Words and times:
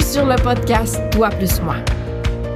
Sur 0.00 0.26
le 0.26 0.36
podcast 0.36 1.00
Toi 1.10 1.28
plus 1.30 1.60
moi. 1.60 1.76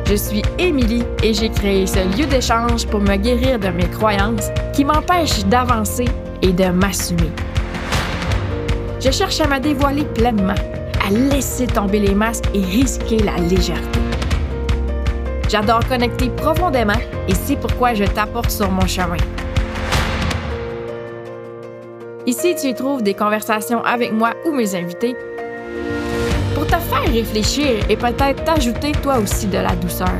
Je 0.07 0.15
suis 0.15 0.43
Émilie 0.59 1.05
et 1.23 1.35
j'ai 1.35 1.49
créé 1.49 1.87
ce 1.87 1.99
lieu 2.17 2.27
d'échange 2.27 2.87
pour 2.87 3.01
me 3.01 3.17
guérir 3.17 3.59
de 3.59 3.69
mes 3.69 3.89
croyances 3.89 4.49
qui 4.73 4.85
m'empêchent 4.85 5.45
d'avancer 5.47 6.07
et 6.43 6.53
de 6.53 6.67
m'assumer. 6.67 7.31
Je 9.01 9.11
cherche 9.11 9.41
à 9.41 9.47
me 9.47 9.59
dévoiler 9.59 10.05
pleinement, 10.05 10.55
à 11.07 11.11
laisser 11.11 11.67
tomber 11.67 12.01
les 12.01 12.15
masques 12.15 12.49
et 12.55 12.61
risquer 12.61 13.19
la 13.19 13.37
légèreté. 13.37 14.01
J'adore 15.49 15.87
connecter 15.89 16.31
profondément 16.31 17.01
et 17.29 17.35
c'est 17.35 17.57
pourquoi 17.57 17.95
je 17.95 18.05
t'apporte 18.05 18.51
sur 18.51 18.71
mon 18.71 18.87
chemin. 18.87 19.17
Ici, 22.27 22.55
tu 22.61 22.69
y 22.69 22.75
trouves 22.75 23.03
des 23.03 23.15
conversations 23.15 23.83
avec 23.85 24.13
moi 24.13 24.35
ou 24.47 24.53
mes 24.53 24.75
invités 24.75 25.17
pour 26.59 26.67
te 26.67 26.77
faire 26.77 27.13
réfléchir 27.13 27.89
et 27.89 27.97
peut-être 27.97 28.43
t'ajouter 28.43 28.91
toi 28.91 29.19
aussi 29.19 29.47
de 29.47 29.59
la 29.59 29.77
douceur. 29.77 30.19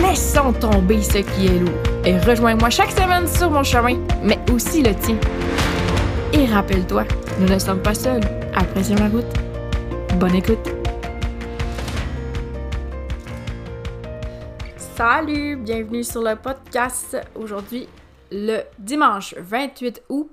Laissons 0.00 0.50
tomber 0.54 1.02
ce 1.02 1.18
qui 1.18 1.46
est 1.46 1.58
lourd 1.58 1.74
et 2.06 2.18
rejoins-moi 2.18 2.70
chaque 2.70 2.92
semaine 2.92 3.28
sur 3.28 3.50
mon 3.50 3.62
chemin, 3.62 3.98
mais 4.22 4.38
aussi 4.50 4.82
le 4.82 4.94
tien. 4.94 5.18
Et 6.32 6.46
rappelle-toi, 6.46 7.04
nous 7.38 7.48
ne 7.48 7.58
sommes 7.58 7.82
pas 7.82 7.92
seuls. 7.92 8.22
Apprécie 8.54 8.94
la 8.94 9.08
route. 9.08 9.26
Bonne 10.18 10.36
écoute. 10.36 10.70
Salut, 14.96 15.56
bienvenue 15.56 16.02
sur 16.02 16.22
le 16.22 16.34
podcast. 16.36 17.18
Aujourd'hui, 17.34 17.86
le 18.32 18.60
dimanche 18.78 19.34
28 19.36 20.00
août. 20.08 20.30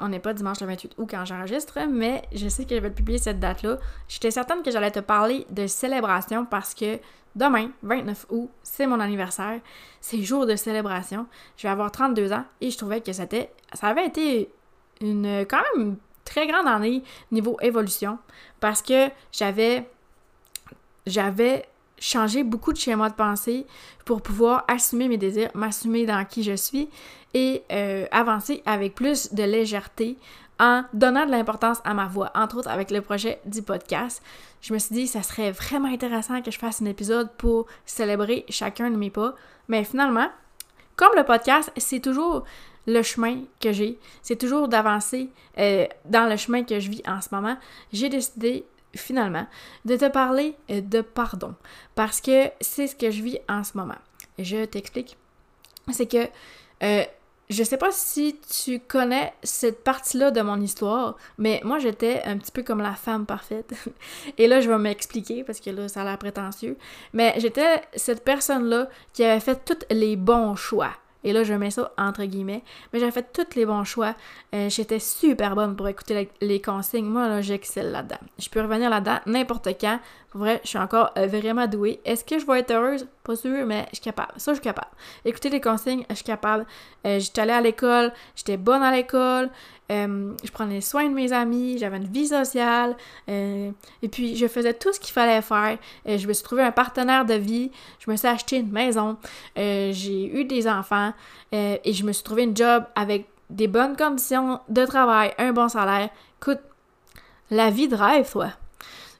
On 0.00 0.08
n'est 0.08 0.18
pas 0.18 0.32
dimanche 0.32 0.60
le 0.60 0.66
28 0.66 0.94
août 0.98 1.08
quand 1.10 1.24
j'enregistre, 1.24 1.78
mais 1.88 2.22
je 2.32 2.48
sais 2.48 2.64
que 2.64 2.74
je 2.74 2.80
vais 2.80 2.90
publier 2.90 3.18
cette 3.18 3.38
date-là. 3.38 3.78
J'étais 4.08 4.30
certaine 4.30 4.62
que 4.62 4.70
j'allais 4.70 4.90
te 4.90 5.00
parler 5.00 5.46
de 5.50 5.66
célébration 5.66 6.46
parce 6.46 6.74
que 6.74 6.98
demain, 7.36 7.70
29 7.82 8.26
août, 8.30 8.50
c'est 8.62 8.86
mon 8.86 8.98
anniversaire. 8.98 9.60
C'est 10.00 10.22
jour 10.22 10.46
de 10.46 10.56
célébration. 10.56 11.26
Je 11.56 11.62
vais 11.64 11.68
avoir 11.68 11.90
32 11.90 12.32
ans 12.32 12.44
et 12.60 12.70
je 12.70 12.78
trouvais 12.78 13.00
que 13.00 13.12
c'était, 13.12 13.52
ça 13.74 13.88
avait 13.88 14.06
été 14.06 14.50
une 15.00 15.46
quand 15.48 15.62
même 15.76 15.96
très 16.24 16.46
grande 16.46 16.66
année 16.66 17.02
niveau 17.32 17.56
évolution 17.60 18.18
parce 18.60 18.82
que 18.82 19.08
j'avais 19.32 19.88
j'avais 21.06 21.66
changé 22.00 22.42
beaucoup 22.42 22.72
de 22.72 22.78
schémas 22.78 23.10
de 23.10 23.14
pensée 23.14 23.66
pour 24.04 24.22
pouvoir 24.22 24.64
assumer 24.66 25.06
mes 25.06 25.18
désirs, 25.18 25.50
m'assumer 25.54 26.06
dans 26.06 26.24
qui 26.24 26.42
je 26.42 26.56
suis 26.56 26.88
et 27.34 27.62
euh, 27.70 28.06
avancer 28.10 28.62
avec 28.66 28.96
plus 28.96 29.32
de 29.32 29.44
légèreté 29.44 30.16
en 30.58 30.84
donnant 30.92 31.24
de 31.24 31.30
l'importance 31.30 31.78
à 31.84 31.94
ma 31.94 32.06
voix, 32.06 32.32
entre 32.34 32.58
autres 32.58 32.68
avec 32.68 32.90
le 32.90 33.00
projet 33.00 33.40
du 33.46 33.62
podcast. 33.62 34.22
Je 34.60 34.74
me 34.74 34.78
suis 34.78 34.94
dit, 34.94 35.06
ça 35.06 35.22
serait 35.22 35.52
vraiment 35.52 35.88
intéressant 35.88 36.42
que 36.42 36.50
je 36.50 36.58
fasse 36.58 36.82
un 36.82 36.86
épisode 36.86 37.30
pour 37.38 37.66
célébrer 37.86 38.44
chacun 38.48 38.90
de 38.90 38.96
mes 38.96 39.10
pas. 39.10 39.34
Mais 39.68 39.84
finalement, 39.84 40.28
comme 40.96 41.12
le 41.16 41.24
podcast, 41.24 41.72
c'est 41.76 42.00
toujours 42.00 42.44
le 42.86 43.02
chemin 43.02 43.42
que 43.60 43.72
j'ai, 43.72 43.98
c'est 44.22 44.36
toujours 44.36 44.68
d'avancer 44.68 45.30
euh, 45.58 45.86
dans 46.04 46.28
le 46.28 46.36
chemin 46.36 46.64
que 46.64 46.78
je 46.78 46.90
vis 46.90 47.02
en 47.06 47.20
ce 47.20 47.28
moment, 47.32 47.56
j'ai 47.92 48.08
décidé 48.08 48.66
finalement 48.94 49.46
de 49.84 49.96
te 49.96 50.08
parler 50.08 50.56
euh, 50.70 50.80
de 50.80 51.00
pardon 51.00 51.54
parce 51.94 52.20
que 52.20 52.50
c'est 52.60 52.86
ce 52.86 52.96
que 52.96 53.10
je 53.10 53.22
vis 53.22 53.38
en 53.48 53.64
ce 53.64 53.76
moment. 53.76 53.98
Je 54.38 54.64
t'explique. 54.64 55.16
C'est 55.92 56.06
que 56.06 56.28
euh, 56.82 57.04
je 57.50 57.64
sais 57.64 57.76
pas 57.76 57.90
si 57.90 58.38
tu 58.62 58.78
connais 58.78 59.34
cette 59.42 59.82
partie-là 59.82 60.30
de 60.30 60.40
mon 60.40 60.60
histoire, 60.60 61.16
mais 61.36 61.60
moi 61.64 61.80
j'étais 61.80 62.22
un 62.24 62.38
petit 62.38 62.52
peu 62.52 62.62
comme 62.62 62.80
la 62.80 62.94
femme 62.94 63.26
parfaite. 63.26 63.74
Et 64.38 64.46
là, 64.46 64.60
je 64.60 64.70
vais 64.70 64.78
m'expliquer 64.78 65.42
parce 65.42 65.58
que 65.58 65.70
là, 65.70 65.88
ça 65.88 66.02
a 66.02 66.04
l'air 66.04 66.18
prétentieux. 66.18 66.76
Mais 67.12 67.34
j'étais 67.38 67.82
cette 67.96 68.24
personne-là 68.24 68.88
qui 69.12 69.24
avait 69.24 69.40
fait 69.40 69.64
tous 69.64 69.84
les 69.90 70.14
bons 70.14 70.54
choix. 70.54 70.92
Et 71.24 71.32
là, 71.32 71.44
je 71.44 71.54
mets 71.54 71.70
ça 71.70 71.92
entre 71.98 72.24
guillemets. 72.24 72.62
Mais 72.92 73.00
j'ai 73.00 73.10
fait 73.10 73.32
tous 73.32 73.56
les 73.56 73.66
bons 73.66 73.84
choix. 73.84 74.14
Euh, 74.54 74.68
j'étais 74.68 74.98
super 74.98 75.54
bonne 75.54 75.76
pour 75.76 75.88
écouter 75.88 76.30
les 76.40 76.60
consignes. 76.60 77.06
Moi, 77.06 77.28
là, 77.28 77.42
j'excelle 77.42 77.90
là-dedans. 77.90 78.18
Je 78.38 78.48
peux 78.48 78.60
revenir 78.60 78.90
là-dedans 78.90 79.18
n'importe 79.26 79.68
quand. 79.80 79.98
Pour 80.30 80.40
vrai, 80.40 80.60
je 80.62 80.68
suis 80.68 80.78
encore 80.78 81.10
euh, 81.18 81.26
vraiment 81.26 81.66
douée. 81.66 82.00
Est-ce 82.04 82.24
que 82.24 82.38
je 82.38 82.46
vais 82.46 82.60
être 82.60 82.70
heureuse? 82.70 83.06
Pas 83.24 83.36
sûr, 83.36 83.66
mais 83.66 83.86
je 83.90 83.96
suis 83.96 84.04
capable. 84.04 84.32
Ça, 84.36 84.52
je 84.52 84.56
suis 84.56 84.64
capable. 84.64 84.90
Écouter 85.24 85.50
les 85.50 85.60
consignes, 85.60 86.04
je 86.08 86.14
suis 86.14 86.24
capable. 86.24 86.66
Euh, 87.04 87.18
j'étais 87.18 87.40
allée 87.40 87.52
à 87.52 87.60
l'école. 87.60 88.12
J'étais 88.36 88.56
bonne 88.56 88.82
à 88.82 88.92
l'école. 88.92 89.50
Je 89.90 90.50
prenais 90.52 90.80
soin 90.80 91.08
de 91.08 91.14
mes 91.14 91.32
amis. 91.32 91.78
J'avais 91.78 91.96
une 91.96 92.08
vie 92.08 92.28
sociale. 92.28 92.96
et 93.28 93.72
puis, 94.10 94.36
je 94.36 94.46
faisais 94.46 94.74
tout 94.74 94.92
ce 94.92 95.00
qu'il 95.00 95.12
fallait 95.12 95.42
faire. 95.42 95.78
je 96.06 96.26
me 96.26 96.32
suis 96.32 96.44
trouvé 96.44 96.62
un 96.62 96.72
partenaire 96.72 97.24
de 97.24 97.34
vie. 97.34 97.70
Je 97.98 98.10
me 98.10 98.16
suis 98.16 98.28
acheté 98.28 98.58
une 98.58 98.70
maison. 98.70 99.16
j'ai 99.56 100.40
eu 100.40 100.44
des 100.44 100.68
enfants. 100.68 101.12
et 101.52 101.92
je 101.92 102.04
me 102.04 102.12
suis 102.12 102.22
trouvé 102.22 102.44
une 102.44 102.56
job 102.56 102.84
avec 102.94 103.26
des 103.50 103.66
bonnes 103.66 103.96
conditions 103.96 104.60
de 104.68 104.84
travail, 104.86 105.34
un 105.38 105.52
bon 105.52 105.68
salaire. 105.68 106.08
Écoute, 106.40 106.60
la 107.50 107.70
vie 107.70 107.88
de 107.88 107.96
rêve, 107.96 108.30
toi. 108.30 108.50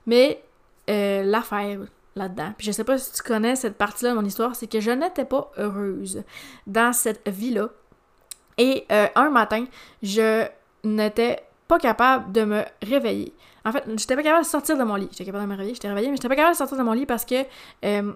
Mais 0.07 0.43
euh, 0.89 1.23
l'affaire 1.25 1.81
là-dedans, 2.17 2.53
puis 2.57 2.67
je 2.67 2.73
sais 2.73 2.85
pas 2.85 2.99
si 2.99 3.13
tu 3.13 3.23
connais 3.23 3.57
cette 3.57 3.77
partie-là 3.77 4.11
de 4.11 4.17
mon 4.17 4.25
histoire, 4.25 4.57
c'est 4.57 4.67
que 4.67 4.81
je 4.81 4.91
n'étais 4.91 5.25
pas 5.25 5.51
heureuse 5.59 6.23
dans 6.67 6.93
cette 6.93 7.29
vie-là. 7.29 7.69
Et 8.59 8.87
euh, 8.91 9.07
un 9.15 9.31
matin, 9.31 9.67
je 10.03 10.47
n'étais 10.85 11.43
pas 11.69 11.79
capable 11.79 12.33
de 12.33 12.45
me 12.45 12.65
réveiller. 12.83 13.33
En 13.65 13.73
fait, 13.73 13.85
j'étais 13.97 14.17
pas 14.17 14.23
capable 14.23 14.45
de 14.45 14.49
sortir 14.49 14.77
de 14.77 14.85
mon 14.85 14.97
lit. 14.97 15.09
J'étais 15.13 15.25
capable 15.25 15.45
de 15.45 15.51
me 15.51 15.57
réveiller, 15.57 15.75
j'étais 15.75 15.89
réveillée, 15.89 16.11
mais 16.11 16.17
j'étais 16.17 16.29
pas 16.29 16.37
capable 16.37 16.55
de 16.55 16.59
sortir 16.59 16.79
de 16.79 16.83
mon 16.83 16.93
lit 16.93 17.07
parce 17.07 17.25
que 17.25 17.45
euh, 17.85 18.13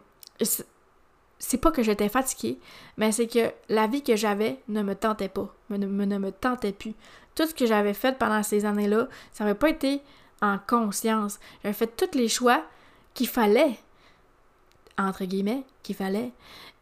c'est 1.39 1.59
pas 1.59 1.71
que 1.71 1.83
j'étais 1.83 2.09
fatiguée, 2.09 2.59
mais 2.97 3.13
c'est 3.13 3.27
que 3.27 3.53
la 3.69 3.87
vie 3.87 4.03
que 4.03 4.17
j'avais 4.17 4.59
ne 4.69 4.83
me 4.83 4.95
tentait 4.95 5.29
pas, 5.29 5.55
ne, 5.71 5.87
me 5.87 6.31
tentait 6.31 6.73
plus. 6.73 6.95
Tout 7.35 7.47
ce 7.47 7.55
que 7.55 7.67
j'avais 7.67 7.95
fait 7.95 8.17
pendant 8.19 8.43
ces 8.43 8.65
années-là, 8.65 9.09
ça 9.33 9.45
n'avait 9.45 9.59
pas 9.59 9.69
été 9.69 10.01
en 10.41 10.59
conscience. 10.59 11.39
J'avais 11.63 11.75
fait 11.75 11.97
tous 11.97 12.17
les 12.17 12.29
choix 12.29 12.63
qu'il 13.13 13.29
fallait, 13.29 13.79
entre 14.99 15.25
guillemets, 15.25 15.65
qu'il 15.83 15.97
fallait. 15.97 16.33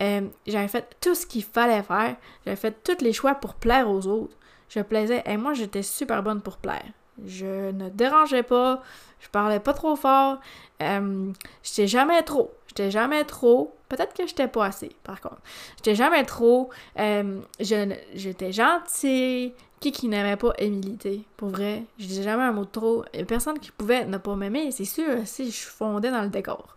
Euh, 0.03 0.29
j'avais 0.47 0.69
fait 0.69 0.97
tout 1.01 1.15
ce 1.15 1.27
qu'il 1.27 1.45
fallait 1.45 1.83
faire. 1.83 2.17
J'avais 2.45 2.57
fait 2.57 2.83
tous 2.85 3.03
les 3.03 3.13
choix 3.13 3.35
pour 3.35 3.55
plaire 3.55 3.91
aux 3.91 4.07
autres. 4.07 4.37
Je 4.75 4.81
plaisais. 4.81 5.23
Et 5.27 5.37
moi, 5.37 5.53
j'étais 5.53 5.83
super 5.83 6.23
bonne 6.23 6.41
pour 6.41 6.57
plaire. 6.57 6.87
Je 7.27 7.71
ne 7.73 7.91
dérangeais 7.91 8.43
pas. 8.43 8.83
Je 9.21 9.29
parlais 9.29 9.61
pas 9.61 9.75
trop 9.75 9.97
fort. 9.97 10.41
Euh, 10.83 11.31
j'étais 11.63 11.87
jamais 11.87 12.23
trop. 12.23 12.53
J'étais 12.69 12.91
jamais 12.91 13.25
trop. 13.25 13.77
Peut-être 13.91 14.15
que 14.15 14.27
j'étais 14.27 14.49
pas 14.49 14.65
assez, 14.65 14.91
par 15.05 15.21
contre. 15.21 15.43
J'étais 15.77 15.95
jamais 15.95 16.25
trop. 16.25 16.71
Euh, 16.99 17.41
j'étais 17.61 18.53
gentille. 18.53 19.53
Qui 19.79 19.91
qui 19.91 20.07
n'aimait 20.07 20.37
pas 20.37 20.53
Émilie, 20.59 21.27
Pour 21.37 21.49
vrai, 21.49 21.83
je 21.99 22.07
disais 22.07 22.23
jamais 22.23 22.45
un 22.45 22.53
mot 22.53 22.65
de 22.65 22.71
trop. 22.71 23.05
Personne 23.27 23.59
qui 23.59 23.73
pouvait 23.73 24.05
ne 24.05 24.17
pas 24.17 24.37
m'aimer, 24.37 24.71
c'est 24.71 24.85
sûr, 24.85 25.19
si 25.25 25.51
je 25.51 25.67
fondais 25.67 26.13
dans 26.13 26.23
le 26.23 26.29
décor. 26.29 26.77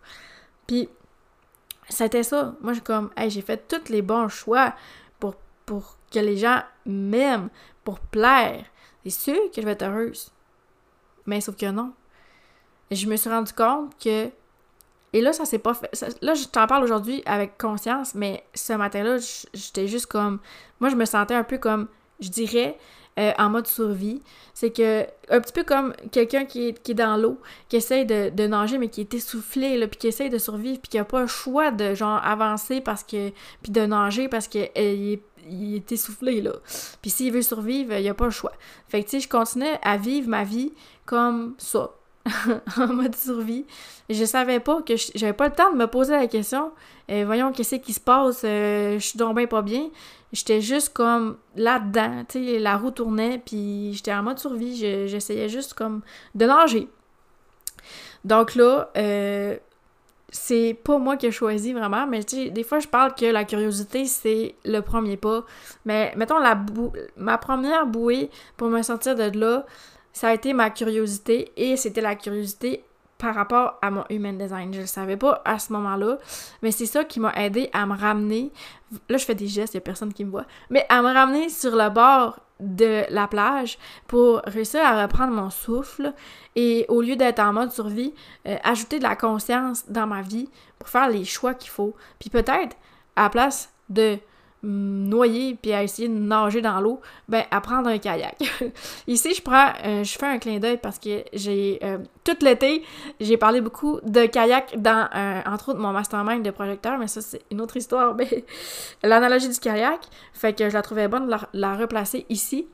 Puis, 0.66 0.88
c'était 1.88 2.24
ça. 2.24 2.56
Moi, 2.60 2.72
je 2.72 2.80
comme, 2.80 3.10
hey, 3.16 3.30
j'ai 3.30 3.42
fait 3.42 3.68
tous 3.68 3.92
les 3.92 4.02
bons 4.02 4.28
choix 4.28 4.74
pour, 5.20 5.36
pour 5.66 5.98
que 6.12 6.18
les 6.18 6.36
gens 6.36 6.62
m'aiment, 6.84 7.48
pour 7.86 8.00
plaire. 8.00 8.64
C'est 9.04 9.10
sûr 9.10 9.50
que 9.54 9.62
je 9.62 9.66
vais 9.66 9.72
être 9.72 9.84
heureuse. 9.84 10.30
Mais 11.24 11.40
sauf 11.40 11.56
que 11.56 11.70
non. 11.70 11.92
Je 12.90 13.06
me 13.06 13.16
suis 13.16 13.30
rendu 13.30 13.52
compte 13.52 13.96
que. 13.98 14.28
Et 15.12 15.22
là, 15.22 15.32
ça 15.32 15.46
s'est 15.46 15.60
pas 15.60 15.72
fait. 15.72 16.18
là, 16.20 16.34
je 16.34 16.44
t'en 16.44 16.66
parle 16.66 16.84
aujourd'hui 16.84 17.22
avec 17.24 17.56
conscience, 17.56 18.14
mais 18.14 18.44
ce 18.54 18.74
matin-là, 18.74 19.16
j'étais 19.54 19.86
juste 19.86 20.06
comme. 20.06 20.40
Moi, 20.80 20.90
je 20.90 20.96
me 20.96 21.04
sentais 21.04 21.34
un 21.34 21.44
peu 21.44 21.58
comme 21.58 21.88
je 22.20 22.28
dirais, 22.28 22.78
euh, 23.18 23.32
en 23.38 23.48
mode 23.48 23.66
survie. 23.66 24.22
C'est 24.52 24.70
que, 24.70 25.06
un 25.30 25.40
petit 25.40 25.52
peu 25.52 25.64
comme 25.64 25.94
quelqu'un 26.12 26.44
qui 26.44 26.68
est, 26.68 26.82
qui 26.82 26.92
est 26.92 26.94
dans 26.94 27.16
l'eau, 27.16 27.40
qui 27.68 27.76
essaye 27.76 28.04
de, 28.04 28.46
nager, 28.46 28.78
mais 28.78 28.88
qui 28.88 29.00
est 29.00 29.14
essoufflé, 29.14 29.78
là, 29.78 29.88
puis 29.88 29.98
qui 29.98 30.08
essaye 30.08 30.30
de 30.30 30.38
survivre, 30.38 30.78
puis 30.80 30.90
qui 30.90 30.98
a 30.98 31.04
pas 31.04 31.22
le 31.22 31.26
choix 31.26 31.70
de, 31.70 31.94
genre, 31.94 32.20
avancer 32.24 32.80
parce 32.80 33.02
que, 33.02 33.30
puis 33.62 33.72
de 33.72 33.86
nager 33.86 34.28
parce 34.28 34.48
qu'il 34.48 34.68
est, 34.74 35.22
il 35.48 35.76
est 35.76 35.92
essoufflé, 35.92 36.40
là. 36.40 36.52
Puis 37.02 37.10
s'il 37.10 37.32
veut 37.32 37.42
survivre, 37.42 37.94
il 37.94 38.08
a 38.08 38.14
pas 38.14 38.24
le 38.24 38.30
choix. 38.30 38.52
Fait 38.88 39.02
que, 39.02 39.08
tu 39.08 39.16
sais, 39.16 39.20
je 39.20 39.28
continuais 39.28 39.78
à 39.82 39.96
vivre 39.96 40.28
ma 40.28 40.44
vie 40.44 40.72
comme 41.04 41.54
ça. 41.58 41.92
en 42.76 42.88
mode 42.88 43.14
survie. 43.14 43.66
Je 44.10 44.24
savais 44.24 44.60
pas 44.60 44.82
que 44.82 44.94
j'avais 45.14 45.32
pas 45.32 45.48
le 45.48 45.54
temps 45.54 45.72
de 45.72 45.76
me 45.76 45.86
poser 45.86 46.12
la 46.12 46.26
question. 46.26 46.72
euh, 47.10 47.24
voyons 47.24 47.52
qu'est-ce 47.52 47.76
qui 47.76 47.92
se 47.92 48.00
passe, 48.00 48.42
euh, 48.44 48.98
je 48.98 49.06
suis 49.06 49.18
donc 49.18 49.48
pas 49.48 49.62
bien. 49.62 49.90
J'étais 50.32 50.60
juste 50.60 50.92
comme 50.92 51.36
là-dedans, 51.54 52.24
tu 52.28 52.44
sais, 52.44 52.58
la 52.58 52.76
roue 52.76 52.90
tournait, 52.90 53.40
puis 53.44 53.92
j'étais 53.94 54.12
en 54.12 54.22
mode 54.22 54.38
survie, 54.38 54.76
j'essayais 54.76 55.48
juste 55.48 55.74
comme 55.74 56.02
de 56.34 56.46
nager. 56.46 56.88
Donc 58.24 58.56
là, 58.56 58.90
euh, 58.96 59.56
c'est 60.30 60.76
pas 60.82 60.98
moi 60.98 61.16
qui 61.16 61.26
ai 61.26 61.30
choisi 61.30 61.72
vraiment, 61.72 62.06
mais 62.06 62.24
tu 62.24 62.36
sais, 62.36 62.50
des 62.50 62.64
fois 62.64 62.80
je 62.80 62.88
parle 62.88 63.14
que 63.14 63.26
la 63.26 63.44
curiosité 63.44 64.06
c'est 64.06 64.54
le 64.64 64.80
premier 64.80 65.16
pas. 65.16 65.44
Mais 65.84 66.12
mettons, 66.16 66.38
la 66.38 66.60
ma 67.16 67.38
première 67.38 67.86
bouée 67.86 68.30
pour 68.56 68.68
me 68.68 68.82
sortir 68.82 69.14
de 69.14 69.38
là, 69.38 69.64
ça 70.12 70.28
a 70.28 70.34
été 70.34 70.52
ma 70.52 70.70
curiosité 70.70 71.52
et 71.56 71.76
c'était 71.76 72.00
la 72.00 72.16
curiosité 72.16 72.82
par 73.18 73.34
rapport 73.34 73.78
à 73.82 73.90
mon 73.90 74.04
human 74.10 74.36
design. 74.36 74.72
Je 74.74 74.80
le 74.80 74.86
savais 74.86 75.16
pas 75.16 75.42
à 75.44 75.58
ce 75.58 75.72
moment-là, 75.72 76.18
mais 76.62 76.70
c'est 76.70 76.86
ça 76.86 77.04
qui 77.04 77.20
m'a 77.20 77.32
aidé 77.34 77.70
à 77.72 77.86
me 77.86 77.96
ramener. 77.96 78.52
Là, 79.08 79.16
je 79.16 79.24
fais 79.24 79.34
des 79.34 79.46
gestes, 79.46 79.74
il 79.74 79.78
y 79.78 79.78
a 79.78 79.82
personne 79.82 80.12
qui 80.12 80.24
me 80.24 80.30
voit, 80.30 80.46
mais 80.70 80.86
à 80.88 81.02
me 81.02 81.12
ramener 81.12 81.48
sur 81.48 81.74
le 81.74 81.90
bord 81.90 82.38
de 82.60 83.04
la 83.10 83.26
plage 83.26 83.78
pour 84.06 84.40
réussir 84.46 84.80
à 84.82 85.02
reprendre 85.02 85.32
mon 85.32 85.50
souffle 85.50 86.14
et 86.54 86.86
au 86.88 87.02
lieu 87.02 87.16
d'être 87.16 87.40
en 87.40 87.52
mode 87.52 87.70
survie, 87.70 88.14
euh, 88.46 88.56
ajouter 88.64 88.98
de 88.98 89.02
la 89.02 89.14
conscience 89.14 89.84
dans 89.88 90.06
ma 90.06 90.22
vie 90.22 90.48
pour 90.78 90.88
faire 90.88 91.08
les 91.08 91.24
choix 91.24 91.54
qu'il 91.54 91.70
faut. 91.70 91.94
Puis 92.18 92.30
peut-être, 92.30 92.76
à 93.14 93.24
la 93.24 93.30
place 93.30 93.70
de 93.90 94.18
noyer 94.62 95.56
puis 95.60 95.72
à 95.72 95.82
essayer 95.82 96.08
de 96.08 96.14
nager 96.14 96.60
dans 96.60 96.80
l'eau, 96.80 97.00
ben 97.28 97.44
à 97.50 97.60
prendre 97.60 97.88
un 97.88 97.98
kayak. 97.98 98.36
Ici, 99.06 99.34
je 99.34 99.42
prends, 99.42 99.72
euh, 99.84 100.02
je 100.04 100.18
fais 100.18 100.26
un 100.26 100.38
clin 100.38 100.58
d'œil 100.58 100.78
parce 100.78 100.98
que 100.98 101.24
j'ai 101.32 101.78
euh, 101.82 101.98
tout 102.24 102.36
l'été, 102.40 102.82
j'ai 103.20 103.36
parlé 103.36 103.60
beaucoup 103.60 104.00
de 104.02 104.26
kayak 104.26 104.80
dans 104.80 105.08
euh, 105.14 105.40
entre 105.46 105.70
autres 105.70 105.80
mon 105.80 105.92
mastermind 105.92 106.42
de 106.42 106.50
projecteur, 106.50 106.98
mais 106.98 107.06
ça 107.06 107.20
c'est 107.20 107.42
une 107.50 107.60
autre 107.60 107.76
histoire. 107.76 108.14
Mais 108.16 108.44
l'analogie 109.02 109.48
du 109.48 109.58
kayak, 109.58 110.00
fait 110.32 110.52
que 110.52 110.68
je 110.68 110.74
la 110.74 110.82
trouvais 110.82 111.08
bonne 111.08 111.28
de 111.28 111.36
la, 111.52 111.74
replacer 111.74 112.24
ici. 112.30 112.66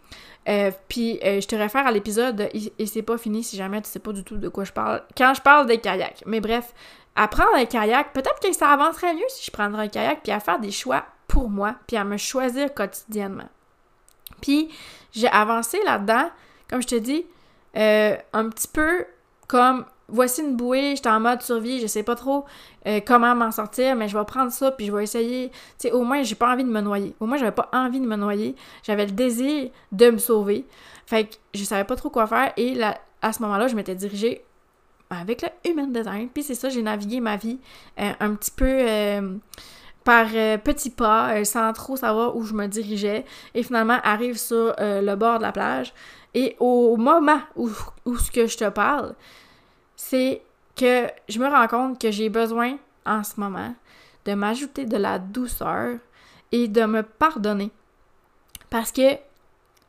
puis 0.88 1.18
je 1.22 1.46
te 1.46 1.56
réfère 1.56 1.86
à 1.86 1.90
l'épisode 1.90 2.48
et 2.52 2.86
c'est 2.86 3.02
pas 3.02 3.18
fini 3.18 3.42
si 3.42 3.56
jamais 3.56 3.80
tu 3.82 3.88
sais 3.88 3.98
pas 3.98 4.12
du 4.12 4.22
tout 4.22 4.36
de 4.36 4.48
quoi 4.48 4.64
je 4.64 4.72
parle 4.72 5.02
quand 5.16 5.34
je 5.34 5.42
parle 5.42 5.66
des 5.66 5.78
kayaks. 5.78 6.22
Mais 6.26 6.40
bref, 6.40 6.72
à 7.16 7.28
prendre 7.28 7.54
un 7.54 7.64
kayak, 7.64 8.12
peut-être 8.12 8.40
que 8.40 8.52
ça 8.52 8.68
avancerait 8.68 9.14
mieux 9.14 9.28
si 9.28 9.44
je 9.44 9.50
prendrais 9.50 9.84
un 9.84 9.88
kayak 9.88 10.22
puis 10.22 10.32
à 10.32 10.40
faire 10.40 10.58
des 10.58 10.70
choix 10.70 11.04
pour 11.32 11.48
moi, 11.48 11.76
puis 11.86 11.96
à 11.96 12.04
me 12.04 12.18
choisir 12.18 12.74
quotidiennement. 12.74 13.48
Puis 14.42 14.68
j'ai 15.12 15.28
avancé 15.28 15.78
là-dedans, 15.86 16.30
comme 16.68 16.82
je 16.82 16.88
te 16.88 16.94
dis, 16.94 17.24
euh, 17.74 18.16
un 18.34 18.50
petit 18.50 18.68
peu 18.68 19.06
comme 19.48 19.86
voici 20.08 20.42
une 20.42 20.56
bouée, 20.56 20.94
j'étais 20.94 21.08
en 21.08 21.20
mode 21.20 21.40
survie, 21.40 21.80
je 21.80 21.86
sais 21.86 22.02
pas 22.02 22.16
trop 22.16 22.44
euh, 22.86 23.00
comment 23.06 23.34
m'en 23.34 23.50
sortir, 23.50 23.96
mais 23.96 24.08
je 24.08 24.18
vais 24.18 24.24
prendre 24.26 24.52
ça 24.52 24.72
puis 24.72 24.84
je 24.84 24.92
vais 24.92 25.04
essayer. 25.04 25.48
Tu 25.48 25.56
sais, 25.78 25.92
au 25.92 26.02
moins 26.02 26.22
j'ai 26.22 26.34
pas 26.34 26.52
envie 26.52 26.64
de 26.64 26.68
me 26.68 26.82
noyer. 26.82 27.14
Au 27.18 27.24
moins 27.24 27.38
j'avais 27.38 27.50
pas 27.50 27.70
envie 27.72 28.00
de 28.00 28.06
me 28.06 28.16
noyer, 28.16 28.54
j'avais 28.82 29.06
le 29.06 29.12
désir 29.12 29.70
de 29.90 30.10
me 30.10 30.18
sauver. 30.18 30.66
Fait 31.06 31.24
que 31.24 31.36
je 31.54 31.64
savais 31.64 31.84
pas 31.84 31.96
trop 31.96 32.10
quoi 32.10 32.26
faire 32.26 32.52
et 32.58 32.74
là, 32.74 33.00
à 33.22 33.32
ce 33.32 33.40
moment-là, 33.40 33.68
je 33.68 33.74
m'étais 33.74 33.94
dirigée 33.94 34.44
avec 35.08 35.40
le 35.40 35.48
human 35.64 35.90
design. 35.90 36.28
Puis 36.28 36.42
c'est 36.42 36.54
ça, 36.54 36.68
j'ai 36.68 36.82
navigué 36.82 37.20
ma 37.20 37.38
vie 37.38 37.58
euh, 37.98 38.12
un 38.20 38.34
petit 38.34 38.50
peu 38.50 38.66
par 40.04 40.26
euh, 40.34 40.58
petits 40.58 40.90
pas, 40.90 41.34
euh, 41.34 41.44
sans 41.44 41.72
trop 41.72 41.96
savoir 41.96 42.36
où 42.36 42.44
je 42.44 42.54
me 42.54 42.66
dirigeais, 42.66 43.24
et 43.54 43.62
finalement 43.62 43.98
arrive 44.02 44.38
sur 44.38 44.74
euh, 44.78 45.00
le 45.00 45.16
bord 45.16 45.38
de 45.38 45.42
la 45.42 45.52
plage. 45.52 45.92
Et 46.34 46.56
au 46.60 46.96
moment 46.96 47.40
où, 47.56 47.70
où 48.04 48.16
ce 48.16 48.30
que 48.30 48.46
je 48.46 48.56
te 48.56 48.68
parle, 48.68 49.14
c'est 49.96 50.42
que 50.76 51.06
je 51.28 51.38
me 51.38 51.48
rends 51.48 51.68
compte 51.68 52.00
que 52.00 52.10
j'ai 52.10 52.28
besoin 52.28 52.78
en 53.04 53.22
ce 53.22 53.38
moment 53.38 53.74
de 54.24 54.34
m'ajouter 54.34 54.84
de 54.84 54.96
la 54.96 55.18
douceur 55.18 55.98
et 56.50 56.68
de 56.68 56.84
me 56.84 57.02
pardonner. 57.02 57.70
Parce 58.70 58.92
que 58.92 59.16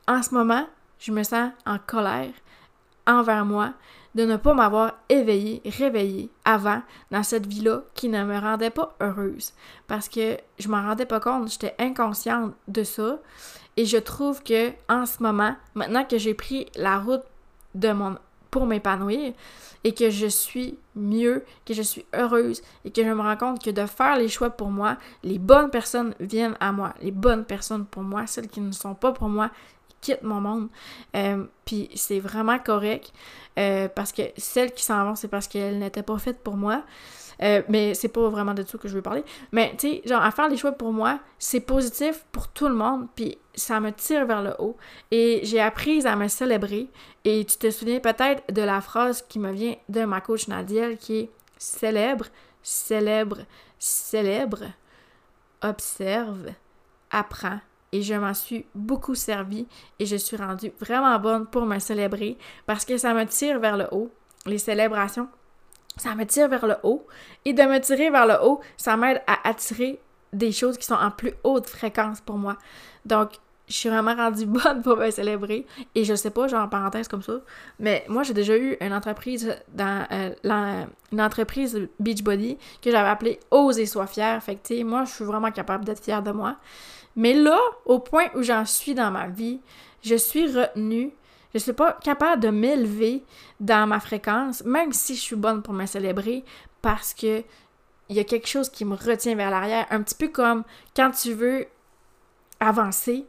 en 0.06 0.22
ce 0.22 0.34
moment, 0.34 0.66
je 0.98 1.12
me 1.12 1.22
sens 1.22 1.50
en 1.66 1.78
colère 1.78 2.32
envers 3.06 3.44
moi 3.44 3.72
de 4.14 4.24
ne 4.24 4.36
pas 4.36 4.54
m'avoir 4.54 4.94
éveillée, 5.08 5.62
réveillée 5.64 6.30
avant 6.44 6.82
dans 7.10 7.22
cette 7.22 7.46
vie-là 7.46 7.82
qui 7.94 8.08
ne 8.08 8.24
me 8.24 8.38
rendait 8.38 8.70
pas 8.70 8.94
heureuse. 9.00 9.52
Parce 9.86 10.08
que 10.08 10.38
je 10.58 10.68
m'en 10.68 10.82
rendais 10.82 11.06
pas 11.06 11.20
compte, 11.20 11.50
j'étais 11.50 11.74
inconsciente 11.78 12.54
de 12.68 12.84
ça. 12.84 13.18
Et 13.76 13.86
je 13.86 13.98
trouve 13.98 14.42
que 14.42 14.70
en 14.88 15.04
ce 15.06 15.22
moment, 15.22 15.56
maintenant 15.74 16.04
que 16.04 16.18
j'ai 16.18 16.34
pris 16.34 16.66
la 16.76 16.98
route 16.98 17.24
de 17.74 17.92
mon 17.92 18.16
pour 18.54 18.66
m'épanouir 18.66 19.32
et 19.82 19.94
que 19.94 20.10
je 20.10 20.28
suis 20.28 20.78
mieux, 20.94 21.44
que 21.66 21.74
je 21.74 21.82
suis 21.82 22.06
heureuse 22.14 22.62
et 22.84 22.92
que 22.92 23.02
je 23.02 23.08
me 23.08 23.20
rends 23.20 23.36
compte 23.36 23.60
que 23.60 23.70
de 23.70 23.84
faire 23.84 24.16
les 24.16 24.28
choix 24.28 24.50
pour 24.50 24.70
moi, 24.70 24.96
les 25.24 25.40
bonnes 25.40 25.70
personnes 25.70 26.14
viennent 26.20 26.56
à 26.60 26.70
moi, 26.70 26.94
les 27.02 27.10
bonnes 27.10 27.44
personnes 27.44 27.84
pour 27.84 28.04
moi, 28.04 28.28
celles 28.28 28.46
qui 28.46 28.60
ne 28.60 28.70
sont 28.70 28.94
pas 28.94 29.10
pour 29.10 29.28
moi 29.28 29.50
quittent 30.04 30.22
mon 30.22 30.40
monde. 30.40 30.68
Euh, 31.16 31.44
puis 31.64 31.88
c'est 31.94 32.20
vraiment 32.20 32.58
correct. 32.58 33.12
Euh, 33.58 33.88
parce 33.88 34.12
que 34.12 34.22
celles 34.36 34.72
qui 34.72 34.84
s'en 34.84 35.04
vont, 35.04 35.14
c'est 35.14 35.28
parce 35.28 35.48
qu'elles 35.48 35.78
n'étaient 35.78 36.02
pas 36.02 36.18
faites 36.18 36.42
pour 36.42 36.56
moi. 36.56 36.84
Euh, 37.42 37.62
mais 37.68 37.94
c'est 37.94 38.08
pas 38.08 38.28
vraiment 38.28 38.54
de 38.54 38.62
ça 38.62 38.78
que 38.78 38.86
je 38.86 38.94
veux 38.94 39.02
parler. 39.02 39.24
Mais 39.50 39.74
tu 39.76 39.88
sais, 39.88 40.02
genre, 40.04 40.22
à 40.22 40.30
faire 40.30 40.48
les 40.48 40.56
choix 40.56 40.72
pour 40.72 40.92
moi, 40.92 41.18
c'est 41.38 41.60
positif 41.60 42.24
pour 42.30 42.48
tout 42.48 42.68
le 42.68 42.74
monde, 42.74 43.08
puis 43.16 43.38
ça 43.54 43.80
me 43.80 43.90
tire 43.90 44.24
vers 44.26 44.42
le 44.42 44.54
haut. 44.58 44.76
Et 45.10 45.40
j'ai 45.42 45.60
appris 45.60 46.06
à 46.06 46.14
me 46.14 46.28
célébrer. 46.28 46.88
Et 47.24 47.44
tu 47.44 47.56
te 47.56 47.70
souviens 47.70 47.98
peut-être 47.98 48.52
de 48.52 48.62
la 48.62 48.80
phrase 48.80 49.24
qui 49.28 49.38
me 49.38 49.50
vient 49.50 49.74
de 49.88 50.04
ma 50.04 50.20
coach 50.20 50.46
Nadiel 50.46 50.96
qui 50.98 51.18
est 51.18 51.30
célèbre, 51.58 52.26
célèbre, 52.62 53.38
célèbre, 53.78 54.64
observe, 55.62 56.50
apprends, 57.10 57.60
et 57.94 58.02
je 58.02 58.14
m'en 58.14 58.34
suis 58.34 58.66
beaucoup 58.74 59.14
servi 59.14 59.68
et 60.00 60.04
je 60.04 60.16
suis 60.16 60.36
rendue 60.36 60.72
vraiment 60.80 61.16
bonne 61.20 61.46
pour 61.46 61.64
me 61.64 61.78
célébrer 61.78 62.36
parce 62.66 62.84
que 62.84 62.98
ça 62.98 63.14
me 63.14 63.24
tire 63.24 63.60
vers 63.60 63.76
le 63.76 63.86
haut, 63.92 64.10
les 64.46 64.58
célébrations. 64.58 65.28
Ça 65.96 66.16
me 66.16 66.24
tire 66.26 66.48
vers 66.48 66.66
le 66.66 66.74
haut 66.82 67.06
et 67.44 67.52
de 67.52 67.62
me 67.62 67.78
tirer 67.78 68.10
vers 68.10 68.26
le 68.26 68.34
haut, 68.42 68.60
ça 68.76 68.96
m'aide 68.96 69.22
à 69.28 69.48
attirer 69.48 70.00
des 70.32 70.50
choses 70.50 70.76
qui 70.76 70.84
sont 70.84 70.94
en 70.94 71.12
plus 71.12 71.34
haute 71.44 71.68
fréquence 71.68 72.20
pour 72.20 72.36
moi. 72.36 72.56
Donc, 73.04 73.34
je 73.68 73.74
suis 73.74 73.88
vraiment 73.88 74.16
rendue 74.16 74.46
bonne 74.46 74.82
pour 74.82 74.96
me 74.96 75.08
célébrer. 75.12 75.64
Et 75.94 76.02
je 76.02 76.16
sais 76.16 76.30
pas, 76.30 76.48
genre 76.48 76.64
en 76.64 76.68
parenthèse 76.68 77.06
comme 77.06 77.22
ça, 77.22 77.34
mais 77.78 78.04
moi 78.08 78.24
j'ai 78.24 78.34
déjà 78.34 78.56
eu 78.56 78.76
une 78.80 78.92
entreprise 78.92 79.54
dans 79.72 80.04
euh, 80.10 80.84
une 81.12 81.20
entreprise 81.20 81.88
Beachbody 82.00 82.58
que 82.82 82.90
j'avais 82.90 83.08
appelée 83.08 83.38
Ose 83.52 83.78
et 83.78 83.86
sois 83.86 84.08
fier. 84.08 84.42
Fait 84.42 84.58
moi 84.82 85.04
je 85.04 85.12
suis 85.12 85.24
vraiment 85.24 85.52
capable 85.52 85.84
d'être 85.84 86.02
fière 86.02 86.24
de 86.24 86.32
moi. 86.32 86.56
Mais 87.16 87.34
là, 87.34 87.58
au 87.84 87.98
point 87.98 88.26
où 88.34 88.42
j'en 88.42 88.64
suis 88.64 88.94
dans 88.94 89.10
ma 89.10 89.28
vie, 89.28 89.60
je 90.02 90.14
suis 90.14 90.46
retenue. 90.46 91.12
Je 91.52 91.58
ne 91.58 91.62
suis 91.62 91.72
pas 91.72 91.92
capable 92.02 92.42
de 92.42 92.48
m'élever 92.48 93.24
dans 93.60 93.86
ma 93.86 94.00
fréquence, 94.00 94.64
même 94.64 94.92
si 94.92 95.14
je 95.14 95.20
suis 95.20 95.36
bonne 95.36 95.62
pour 95.62 95.72
me 95.72 95.86
célébrer, 95.86 96.44
parce 96.82 97.14
que 97.14 97.44
il 98.08 98.16
y 98.16 98.20
a 98.20 98.24
quelque 98.24 98.48
chose 98.48 98.68
qui 98.68 98.84
me 98.84 98.96
retient 98.96 99.34
vers 99.34 99.50
l'arrière, 99.50 99.86
un 99.90 100.02
petit 100.02 100.14
peu 100.14 100.28
comme 100.28 100.64
quand 100.94 101.10
tu 101.12 101.32
veux 101.32 101.66
avancer, 102.60 103.24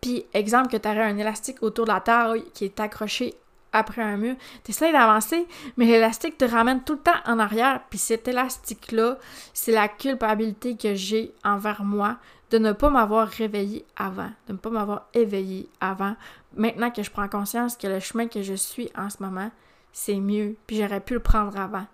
puis 0.00 0.26
exemple 0.32 0.70
que 0.70 0.76
tu 0.76 0.88
aurais 0.88 1.02
un 1.02 1.16
élastique 1.16 1.62
autour 1.62 1.86
de 1.86 1.92
la 1.92 2.00
taille 2.00 2.44
qui 2.52 2.66
est 2.66 2.78
accroché 2.78 3.34
après 3.72 4.02
un 4.02 4.16
mur, 4.16 4.36
tu 4.62 4.70
essaies 4.70 4.92
d'avancer, 4.92 5.46
mais 5.76 5.86
l'élastique 5.86 6.38
te 6.38 6.44
ramène 6.44 6.84
tout 6.84 6.92
le 6.92 7.00
temps 7.00 7.12
en 7.26 7.40
arrière, 7.40 7.80
puis 7.90 7.98
cet 7.98 8.28
élastique-là, 8.28 9.18
c'est 9.52 9.72
la 9.72 9.88
culpabilité 9.88 10.76
que 10.76 10.94
j'ai 10.94 11.34
envers 11.42 11.82
moi 11.82 12.18
de 12.54 12.58
ne 12.60 12.70
pas 12.70 12.88
m'avoir 12.88 13.26
réveillé 13.26 13.84
avant, 13.96 14.30
de 14.46 14.52
ne 14.52 14.58
pas 14.58 14.70
m'avoir 14.70 15.08
éveillé 15.12 15.68
avant. 15.80 16.14
Maintenant 16.56 16.92
que 16.92 17.02
je 17.02 17.10
prends 17.10 17.26
conscience 17.26 17.76
que 17.76 17.88
le 17.88 17.98
chemin 17.98 18.28
que 18.28 18.42
je 18.42 18.54
suis 18.54 18.92
en 18.96 19.10
ce 19.10 19.20
moment, 19.20 19.50
c'est 19.92 20.20
mieux, 20.20 20.54
puis 20.68 20.76
j'aurais 20.76 21.00
pu 21.00 21.14
le 21.14 21.20
prendre 21.20 21.58
avant. 21.58 21.84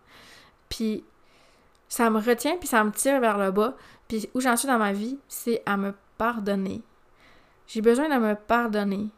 Puis 0.68 1.02
ça 1.88 2.10
me 2.10 2.20
retient, 2.20 2.58
puis 2.58 2.68
ça 2.68 2.84
me 2.84 2.90
tire 2.90 3.20
vers 3.20 3.38
le 3.38 3.52
bas. 3.52 3.74
Puis 4.06 4.28
où 4.34 4.40
j'en 4.40 4.54
suis 4.54 4.68
dans 4.68 4.76
ma 4.76 4.92
vie, 4.92 5.18
c'est 5.28 5.62
à 5.64 5.78
me 5.78 5.94
pardonner. 6.18 6.82
J'ai 7.66 7.80
besoin 7.80 8.10
de 8.10 8.22
me 8.22 8.34
pardonner, 8.34 9.08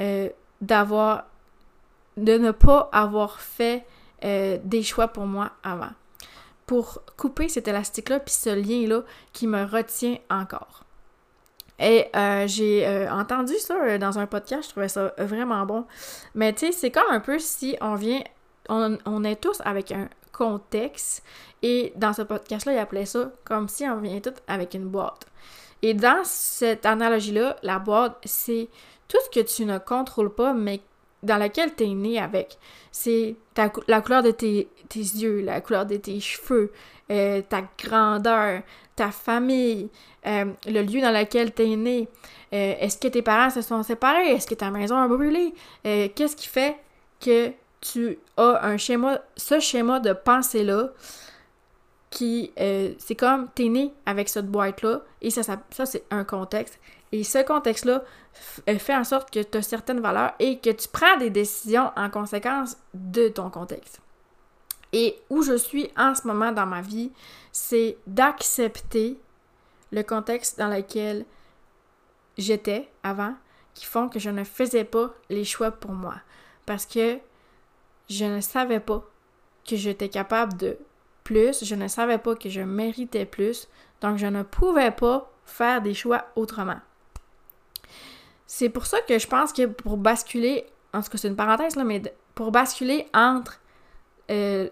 euh, 0.00 0.30
d'avoir, 0.62 1.26
de 2.16 2.38
ne 2.38 2.50
pas 2.50 2.88
avoir 2.94 3.42
fait 3.42 3.84
euh, 4.24 4.56
des 4.64 4.82
choix 4.82 5.08
pour 5.08 5.26
moi 5.26 5.52
avant 5.62 5.90
pour 6.66 7.02
couper 7.16 7.48
cet 7.48 7.68
élastique-là, 7.68 8.20
puis 8.20 8.34
ce 8.34 8.50
lien-là 8.50 9.02
qui 9.32 9.46
me 9.46 9.64
retient 9.64 10.16
encore. 10.30 10.84
Et 11.78 12.06
euh, 12.14 12.46
j'ai 12.46 12.86
euh, 12.86 13.12
entendu 13.12 13.54
ça 13.58 13.74
euh, 13.74 13.98
dans 13.98 14.18
un 14.18 14.26
podcast, 14.26 14.64
je 14.64 14.70
trouvais 14.70 14.88
ça 14.88 15.12
vraiment 15.18 15.66
bon. 15.66 15.84
Mais 16.34 16.52
tu 16.52 16.66
sais, 16.66 16.72
c'est 16.72 16.90
comme 16.90 17.10
un 17.10 17.20
peu 17.20 17.38
si 17.38 17.76
on 17.80 17.96
vient, 17.96 18.20
on, 18.68 19.24
est 19.24 19.36
tous 19.36 19.60
avec 19.64 19.90
un 19.90 20.08
contexte, 20.30 21.24
et 21.62 21.92
dans 21.96 22.12
ce 22.12 22.22
podcast-là, 22.22 22.74
il 22.74 22.78
appelait 22.78 23.06
ça 23.06 23.32
comme 23.44 23.68
si 23.68 23.84
on 23.84 23.96
vient 23.96 24.20
tous 24.20 24.34
avec 24.46 24.74
une 24.74 24.86
boîte. 24.86 25.26
Et 25.82 25.94
dans 25.94 26.22
cette 26.22 26.86
analogie-là, 26.86 27.56
la 27.62 27.80
boîte, 27.80 28.16
c'est 28.24 28.68
tout 29.08 29.18
ce 29.24 29.40
que 29.40 29.44
tu 29.44 29.64
ne 29.64 29.78
contrôles 29.78 30.32
pas, 30.32 30.52
mais 30.54 30.80
dans 31.22 31.36
laquelle 31.36 31.74
tu 31.74 31.84
es 31.84 31.88
né 31.88 32.20
avec. 32.20 32.58
C'est 32.90 33.36
la 33.56 34.00
couleur 34.00 34.22
de 34.22 34.30
tes, 34.30 34.68
yeux, 35.00 35.40
la 35.40 35.60
couleur 35.60 35.86
de 35.86 35.96
tes 35.96 36.20
cheveux, 36.20 36.72
euh, 37.10 37.42
ta 37.48 37.62
grandeur, 37.82 38.62
ta 38.96 39.10
famille, 39.10 39.88
euh, 40.26 40.46
le 40.66 40.82
lieu 40.82 41.00
dans 41.00 41.10
lequel 41.10 41.52
tu 41.52 41.62
es 41.62 41.76
né. 41.76 42.08
Euh, 42.52 42.74
est-ce 42.78 42.98
que 42.98 43.08
tes 43.08 43.22
parents 43.22 43.50
se 43.50 43.62
sont 43.62 43.82
séparés? 43.82 44.30
Est-ce 44.30 44.46
que 44.46 44.54
ta 44.54 44.70
maison 44.70 44.96
a 44.96 45.08
brûlé? 45.08 45.54
Qu'est-ce 45.82 46.36
qui 46.36 46.48
fait 46.48 46.76
que 47.20 47.52
tu 47.80 48.18
as 48.36 48.60
un 48.66 48.76
schéma, 48.76 49.20
ce 49.36 49.58
schéma 49.58 50.00
de 50.00 50.12
pensée-là 50.12 50.90
qui, 52.10 52.52
c'est 52.98 53.16
comme, 53.16 53.48
t'es 53.54 53.68
né 53.68 53.92
avec 54.04 54.28
cette 54.28 54.46
boîte-là, 54.46 55.00
et 55.22 55.30
ça, 55.30 55.42
ça, 55.42 55.62
ça 55.70 55.86
c'est 55.86 56.04
un 56.10 56.24
contexte. 56.24 56.78
Et 57.10 57.24
ce 57.24 57.42
contexte-là 57.42 58.04
fait 58.78 58.94
en 58.94 59.04
sorte 59.04 59.30
que 59.30 59.42
tu 59.42 59.58
as 59.58 59.62
certaines 59.62 60.00
valeurs 60.00 60.32
et 60.38 60.58
que 60.58 60.70
tu 60.70 60.88
prends 60.88 61.16
des 61.18 61.30
décisions 61.30 61.90
en 61.96 62.10
conséquence 62.10 62.76
de 62.92 63.28
ton 63.28 63.48
contexte. 63.50 64.01
Et 64.92 65.18
où 65.30 65.42
je 65.42 65.56
suis 65.56 65.90
en 65.96 66.14
ce 66.14 66.26
moment 66.26 66.52
dans 66.52 66.66
ma 66.66 66.82
vie, 66.82 67.10
c'est 67.50 67.96
d'accepter 68.06 69.18
le 69.90 70.02
contexte 70.02 70.58
dans 70.58 70.68
lequel 70.68 71.24
j'étais 72.38 72.88
avant, 73.02 73.34
qui 73.74 73.86
font 73.86 74.08
que 74.08 74.18
je 74.18 74.30
ne 74.30 74.44
faisais 74.44 74.84
pas 74.84 75.14
les 75.30 75.44
choix 75.44 75.70
pour 75.70 75.92
moi. 75.92 76.16
Parce 76.66 76.86
que 76.86 77.18
je 78.08 78.24
ne 78.24 78.40
savais 78.40 78.80
pas 78.80 79.02
que 79.68 79.76
j'étais 79.76 80.08
capable 80.08 80.56
de 80.56 80.78
plus, 81.24 81.64
je 81.64 81.74
ne 81.74 81.88
savais 81.88 82.18
pas 82.18 82.34
que 82.34 82.48
je 82.48 82.60
méritais 82.60 83.26
plus, 83.26 83.68
donc 84.00 84.18
je 84.18 84.26
ne 84.26 84.42
pouvais 84.42 84.90
pas 84.90 85.30
faire 85.44 85.80
des 85.80 85.94
choix 85.94 86.26
autrement. 86.36 86.80
C'est 88.46 88.68
pour 88.68 88.86
ça 88.86 89.00
que 89.00 89.18
je 89.18 89.26
pense 89.26 89.52
que 89.52 89.66
pour 89.66 89.96
basculer, 89.96 90.66
en 90.92 91.00
tout 91.00 91.10
cas 91.10 91.18
c'est 91.18 91.28
une 91.28 91.36
parenthèse 91.36 91.76
là, 91.76 91.84
mais 91.84 92.02
pour 92.34 92.50
basculer 92.50 93.08
entre 93.14 93.60
euh, 94.30 94.68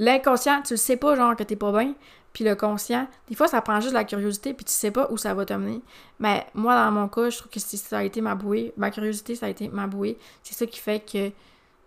l'inconscient, 0.00 0.62
tu 0.62 0.72
ne 0.72 0.78
sais 0.78 0.96
pas 0.96 1.14
genre 1.14 1.36
que 1.36 1.42
t'es 1.42 1.56
pas 1.56 1.70
bien, 1.70 1.94
puis 2.32 2.42
le 2.42 2.56
conscient, 2.56 3.06
des 3.28 3.34
fois 3.34 3.48
ça 3.48 3.60
prend 3.60 3.80
juste 3.80 3.92
la 3.92 4.04
curiosité, 4.04 4.54
puis 4.54 4.64
tu 4.64 4.72
sais 4.72 4.90
pas 4.90 5.08
où 5.10 5.18
ça 5.18 5.34
va 5.34 5.44
t'amener. 5.44 5.82
Mais 6.18 6.46
moi 6.54 6.74
dans 6.74 6.90
mon 6.90 7.06
cas, 7.06 7.28
je 7.28 7.38
trouve 7.38 7.50
que 7.50 7.60
ça 7.60 7.98
a 7.98 8.02
été 8.02 8.20
ma 8.20 8.34
bouée, 8.34 8.72
ma 8.76 8.90
curiosité 8.90 9.34
ça 9.34 9.46
a 9.46 9.48
été 9.50 9.68
ma 9.68 9.86
bouée, 9.86 10.18
c'est 10.42 10.54
ça 10.54 10.66
qui 10.66 10.80
fait 10.80 11.00
que 11.00 11.30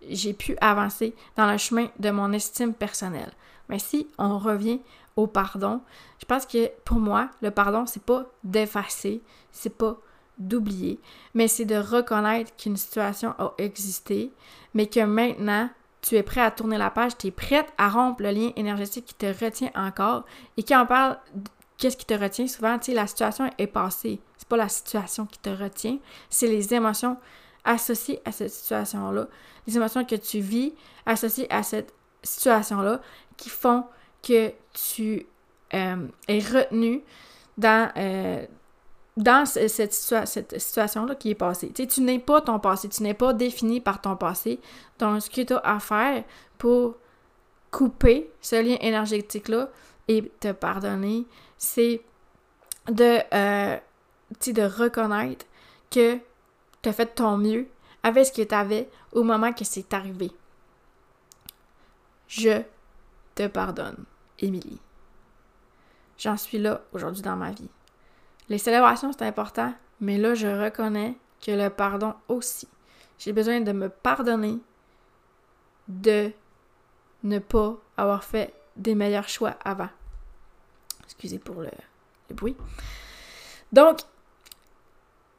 j'ai 0.07 0.33
pu 0.33 0.55
avancer 0.61 1.15
dans 1.35 1.51
le 1.51 1.57
chemin 1.57 1.87
de 1.99 2.11
mon 2.11 2.31
estime 2.33 2.73
personnelle. 2.73 3.31
Mais 3.67 3.79
si 3.79 4.07
on 4.19 4.37
revient 4.37 4.79
au 5.15 5.25
pardon, 5.25 5.81
je 6.19 6.25
pense 6.25 6.45
que 6.45 6.69
pour 6.85 6.97
moi, 6.97 7.29
le 7.41 7.49
pardon, 7.49 7.85
c'est 7.85 8.03
pas 8.03 8.25
d'effacer, 8.43 9.21
c'est 9.51 9.75
pas 9.75 9.97
d'oublier, 10.37 10.99
mais 11.33 11.47
c'est 11.47 11.65
de 11.65 11.75
reconnaître 11.75 12.55
qu'une 12.57 12.77
situation 12.77 13.33
a 13.39 13.53
existé, 13.57 14.31
mais 14.73 14.87
que 14.87 14.99
maintenant, 14.99 15.69
tu 16.03 16.15
es 16.15 16.23
prêt 16.23 16.41
à 16.41 16.51
tourner 16.51 16.77
la 16.77 16.91
page, 16.91 17.17
tu 17.17 17.27
es 17.27 17.31
prête 17.31 17.73
à 17.77 17.89
rompre 17.89 18.21
le 18.21 18.29
lien 18.29 18.51
énergétique 18.57 19.05
qui 19.05 19.13
te 19.15 19.25
retient 19.25 19.71
encore. 19.73 20.25
Et 20.57 20.63
quand 20.63 20.83
on 20.83 20.85
parle 20.85 21.17
qu'est-ce 21.77 21.97
qui 21.97 22.05
te 22.05 22.13
retient, 22.13 22.45
souvent, 22.45 22.77
tu 22.77 22.91
sais, 22.91 22.93
la 22.93 23.07
situation 23.07 23.49
est 23.57 23.67
passée. 23.67 24.19
C'est 24.37 24.47
pas 24.47 24.57
la 24.57 24.69
situation 24.69 25.25
qui 25.25 25.39
te 25.39 25.49
retient, 25.49 25.97
c'est 26.29 26.47
les 26.47 26.73
émotions 26.73 27.17
associées 27.63 28.21
à 28.25 28.33
cette 28.33 28.51
situation-là, 28.51 29.27
les 29.65 29.77
émotions 29.77 30.03
que 30.03 30.15
tu 30.15 30.41
vis 30.41 30.73
associées 31.05 31.47
à 31.49 31.63
cette 31.63 31.93
situation-là 32.21 33.01
qui 33.37 33.49
font 33.49 33.85
que 34.21 34.51
tu 34.73 35.25
euh, 35.73 36.07
es 36.27 36.39
retenu 36.39 37.01
dans, 37.57 37.89
euh, 37.95 38.45
dans 39.15 39.45
cette, 39.45 39.93
situation-là 39.93 41.15
qui 41.15 41.31
est 41.31 41.35
passée. 41.35 41.71
Tu 41.71 42.01
n'es 42.01 42.19
pas 42.19 42.41
ton 42.41 42.59
passé, 42.59 42.89
tu 42.89 43.03
n'es 43.03 43.13
pas 43.13 43.33
défini 43.33 43.79
par 43.79 44.01
ton 44.01 44.15
passé. 44.15 44.59
Donc, 44.99 45.21
ce 45.21 45.29
que 45.29 45.41
tu 45.41 45.53
as 45.53 45.59
à 45.59 45.79
faire 45.79 46.23
pour 46.57 46.95
couper 47.71 48.31
ce 48.41 48.55
lien 48.55 48.77
énergétique-là 48.81 49.69
et 50.07 50.31
te 50.39 50.51
pardonner, 50.51 51.25
c'est 51.57 52.01
de, 52.87 53.19
euh, 53.33 53.77
de 54.45 54.61
reconnaître 54.61 55.45
que 55.89 56.17
tu 56.81 56.89
as 56.89 56.93
fait 56.93 57.15
ton 57.15 57.37
mieux 57.37 57.67
avec 58.01 58.25
ce 58.25 58.31
que 58.31 58.41
tu 58.41 58.55
avais 58.55 58.89
au 59.11 59.23
moment 59.23 59.53
que 59.53 59.63
c'est 59.63 59.93
arrivé. 59.93 60.31
Je 62.27 62.63
te 63.35 63.47
pardonne, 63.47 64.03
Émilie. 64.39 64.79
J'en 66.17 66.37
suis 66.37 66.57
là 66.57 66.81
aujourd'hui 66.93 67.21
dans 67.21 67.35
ma 67.35 67.51
vie. 67.51 67.69
Les 68.49 68.57
célébrations, 68.57 69.11
c'est 69.11 69.25
important, 69.25 69.73
mais 70.01 70.17
là, 70.17 70.35
je 70.35 70.47
reconnais 70.47 71.17
que 71.45 71.51
le 71.51 71.69
pardon 71.69 72.13
aussi. 72.27 72.67
J'ai 73.17 73.33
besoin 73.33 73.61
de 73.61 73.71
me 73.71 73.89
pardonner 73.89 74.59
de 75.87 76.31
ne 77.23 77.39
pas 77.39 77.75
avoir 77.97 78.23
fait 78.23 78.53
des 78.75 78.95
meilleurs 78.95 79.29
choix 79.29 79.55
avant. 79.63 79.89
Excusez 81.05 81.39
pour 81.39 81.61
le, 81.61 81.69
bruit. 82.31 82.55
Donc, 83.71 83.99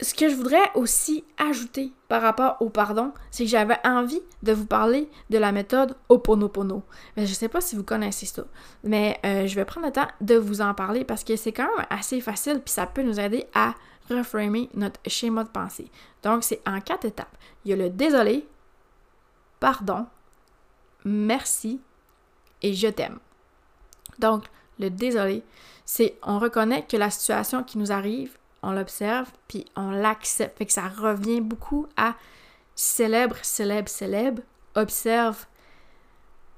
ce 0.00 0.12
que 0.12 0.28
je 0.28 0.34
voudrais 0.34 0.72
aussi 0.74 1.24
ajouter 1.38 1.92
par 2.08 2.20
rapport 2.20 2.56
au 2.60 2.68
pardon, 2.68 3.12
c'est 3.30 3.44
que 3.44 3.50
j'avais 3.50 3.78
envie 3.84 4.20
de 4.42 4.52
vous 4.52 4.66
parler 4.66 5.08
de 5.30 5.38
la 5.38 5.52
méthode 5.52 5.96
Oponopono. 6.08 6.82
Mais 7.16 7.26
je 7.26 7.34
sais 7.34 7.48
pas 7.48 7.60
si 7.60 7.76
vous 7.76 7.84
connaissez 7.84 8.26
ça, 8.26 8.44
mais 8.82 9.20
euh, 9.24 9.46
je 9.46 9.54
vais 9.54 9.64
prendre 9.64 9.86
le 9.86 9.92
temps 9.92 10.08
de 10.20 10.34
vous 10.34 10.60
en 10.60 10.74
parler 10.74 11.04
parce 11.04 11.22
que 11.22 11.36
c'est 11.36 11.52
quand 11.52 11.68
même 11.76 11.86
assez 11.90 12.20
facile 12.20 12.60
puis 12.60 12.72
ça 12.72 12.86
peut 12.86 13.02
nous 13.02 13.20
aider 13.20 13.46
à 13.54 13.74
reframer 14.10 14.68
notre 14.74 15.00
schéma 15.06 15.44
de 15.44 15.48
pensée. 15.48 15.90
Donc 16.22 16.42
c'est 16.42 16.60
en 16.66 16.80
quatre 16.80 17.04
étapes. 17.04 17.36
Il 17.64 17.70
y 17.70 17.74
a 17.74 17.76
le 17.76 17.88
désolé, 17.88 18.46
pardon, 19.60 20.06
merci 21.04 21.80
et 22.62 22.74
je 22.74 22.88
t'aime. 22.88 23.18
Donc 24.18 24.44
le 24.80 24.90
désolé, 24.90 25.44
c'est 25.84 26.18
on 26.22 26.40
reconnaît 26.40 26.84
que 26.84 26.96
la 26.96 27.10
situation 27.10 27.62
qui 27.62 27.78
nous 27.78 27.92
arrive 27.92 28.36
on 28.64 28.72
l'observe, 28.72 29.30
puis 29.48 29.64
on 29.76 29.90
l'accepte. 29.90 30.58
Fait 30.58 30.66
que 30.66 30.72
ça 30.72 30.88
revient 30.88 31.40
beaucoup 31.40 31.86
à 31.96 32.14
célèbre, 32.74 33.36
célèbre, 33.42 33.88
célèbre, 33.88 34.42
observe, 34.74 35.46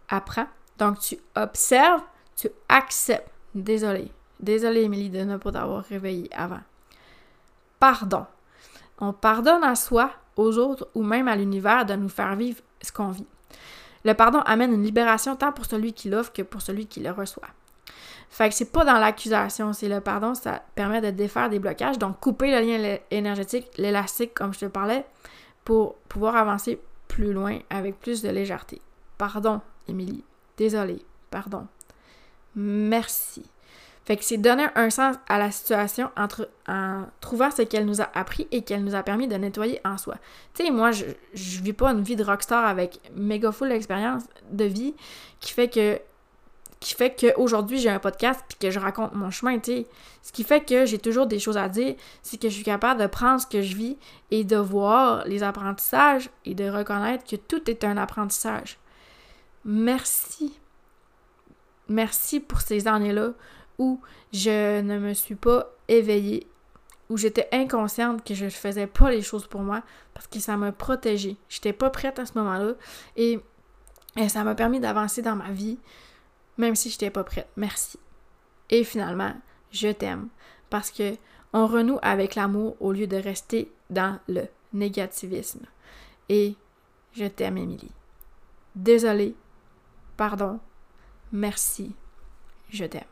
apprends. 0.08 0.48
Donc 0.78 1.00
tu 1.00 1.18
observes, 1.34 2.02
tu 2.36 2.48
acceptes. 2.68 3.30
Désolé. 3.54 4.12
Désolé, 4.38 4.82
Émilie, 4.82 5.10
de 5.10 5.20
ne 5.20 5.36
pas 5.36 5.52
t'avoir 5.52 5.84
réveillé 5.84 6.28
avant. 6.34 6.60
Pardon. 7.80 8.26
On 8.98 9.12
pardonne 9.12 9.64
à 9.64 9.75
soi, 9.75 10.12
aux 10.36 10.58
autres 10.58 10.88
ou 10.94 11.02
même 11.02 11.28
à 11.28 11.36
l'univers 11.36 11.86
de 11.86 11.94
nous 11.94 12.08
faire 12.08 12.36
vivre 12.36 12.60
ce 12.82 12.92
qu'on 12.92 13.10
vit. 13.10 13.26
Le 14.04 14.14
pardon 14.14 14.40
amène 14.40 14.72
une 14.72 14.84
libération 14.84 15.34
tant 15.36 15.52
pour 15.52 15.66
celui 15.66 15.92
qui 15.92 16.08
l'offre 16.08 16.32
que 16.32 16.42
pour 16.42 16.62
celui 16.62 16.86
qui 16.86 17.00
le 17.00 17.10
reçoit. 17.10 17.48
Fait 18.30 18.49
que 18.49 18.54
c'est 18.54 18.71
pas 18.73 18.85
dans 18.85 18.99
l'accusation, 18.99 19.73
c'est 19.73 19.88
le 19.88 20.00
pardon, 20.00 20.35
ça 20.35 20.62
permet 20.75 21.00
de 21.00 21.11
défaire 21.11 21.49
des 21.49 21.59
blocages, 21.59 21.99
donc 21.99 22.21
couper 22.21 22.50
le 22.50 22.66
lien 22.66 22.99
énergétique, 23.11 23.68
l'élastique, 23.78 24.35
comme 24.35 24.52
je 24.52 24.61
te 24.61 24.66
parlais, 24.66 25.04
pour 25.64 25.95
pouvoir 26.09 26.37
avancer 26.37 26.80
plus 27.09 27.33
loin 27.33 27.59
avec 27.71 27.99
plus 27.99 28.23
de 28.23 28.28
légèreté. 28.28 28.80
Pardon, 29.16 29.61
Émilie. 29.88 30.25
Désolée. 30.56 31.04
Pardon. 31.30 31.66
Merci. 32.54 33.45
Fait 34.04 34.16
que 34.16 34.25
c'est 34.25 34.37
donner 34.37 34.66
un 34.76 34.88
sens 34.88 35.16
à 35.28 35.38
la 35.38 35.50
situation 35.50 36.11
entre, 36.16 36.49
en 36.68 37.06
trouvant 37.21 37.50
ce 37.50 37.62
qu'elle 37.62 37.87
nous 37.87 38.00
a 38.00 38.09
appris 38.14 38.47
et 38.52 38.62
qu'elle 38.62 38.85
nous 38.85 38.95
a 38.95 39.02
permis 39.02 39.26
de 39.26 39.35
nettoyer 39.35 39.80
en 39.85 39.99
soi. 39.99 40.14
Tu 40.54 40.64
sais, 40.64 40.71
moi, 40.71 40.92
je, 40.92 41.06
je 41.35 41.61
vis 41.61 41.73
pas 41.73 41.90
une 41.90 42.02
vie 42.02 42.14
de 42.14 42.23
rockstar 42.23 42.64
avec 42.64 43.00
méga 43.16 43.50
full 43.50 43.68
d'expérience 43.68 44.23
de 44.52 44.64
vie 44.64 44.95
qui 45.40 45.52
fait 45.52 45.68
que 45.68 46.00
qui 46.87 46.95
fait 46.95 47.16
qu'aujourd'hui 47.35 47.78
j'ai 47.78 47.90
un 47.90 47.99
podcast 47.99 48.40
puis 48.49 48.57
que 48.61 48.71
je 48.71 48.78
raconte 48.78 49.12
mon 49.12 49.33
chemin, 49.33 49.59
tu 49.59 49.73
sais. 49.73 49.87
Ce 50.23 50.31
qui 50.31 50.45
fait 50.45 50.64
que 50.64 50.87
j'ai 50.87 50.99
toujours 50.99 51.26
des 51.26 51.40
choses 51.40 51.57
à 51.57 51.69
dire, 51.69 51.97
c'est 52.23 52.40
que 52.40 52.49
je 52.49 52.55
suis 52.55 52.62
capable 52.62 53.00
de 53.00 53.09
prendre 53.09 53.40
ce 53.40 53.47
que 53.47 53.61
je 53.61 53.75
vis 53.75 53.97
et 54.31 54.45
de 54.45 54.57
voir 54.57 55.25
les 55.26 55.43
apprentissages 55.43 56.31
et 56.45 56.55
de 56.55 56.71
reconnaître 56.71 57.25
que 57.25 57.35
tout 57.35 57.69
est 57.69 57.83
un 57.83 57.97
apprentissage. 57.97 58.78
Merci. 59.64 60.57
Merci 61.88 62.38
pour 62.38 62.61
ces 62.61 62.87
années-là 62.87 63.31
où 63.78 64.00
je 64.33 64.81
ne 64.81 65.00
me 65.00 65.12
suis 65.12 65.35
pas 65.35 65.66
éveillée, 65.88 66.47
où 67.11 67.16
j'étais 67.16 67.49
inconsciente 67.50 68.25
que 68.25 68.35
je 68.35 68.45
ne 68.45 68.50
faisais 68.50 68.87
pas 68.87 69.11
les 69.11 69.23
choses 69.23 69.49
pour 69.49 69.62
moi 69.62 69.83
parce 70.14 70.28
que 70.28 70.38
ça 70.38 70.57
m'a 70.57 70.71
protégée. 70.71 71.37
J'étais 71.49 71.73
pas 71.73 71.90
prête 71.90 72.21
à 72.21 72.26
ce 72.26 72.35
moment-là 72.37 72.75
et 73.16 73.40
ça 74.28 74.45
m'a 74.45 74.55
permis 74.55 74.78
d'avancer 74.78 75.21
dans 75.21 75.35
ma 75.35 75.50
vie 75.50 75.78
même 76.58 76.75
si 76.75 76.90
je 76.90 76.94
n'étais 76.94 77.10
pas 77.10 77.25
prête. 77.25 77.48
Merci. 77.56 77.98
Et 78.70 78.84
finalement, 78.84 79.34
je 79.70 79.88
t'aime 79.88 80.28
parce 80.70 80.90
que 80.90 81.16
on 81.52 81.66
renoue 81.66 81.98
avec 82.02 82.34
l'amour 82.34 82.76
au 82.80 82.92
lieu 82.92 83.06
de 83.06 83.16
rester 83.16 83.72
dans 83.88 84.18
le 84.28 84.42
négativisme. 84.72 85.64
Et 86.28 86.54
je 87.12 87.25
t'aime, 87.25 87.56
Émilie. 87.56 87.92
Désolée, 88.75 89.34
pardon, 90.16 90.60
merci, 91.32 91.94
je 92.68 92.84
t'aime. 92.84 93.04